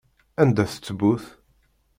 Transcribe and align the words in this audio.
Anda-t 0.41 0.71
ttbut? 0.75 1.25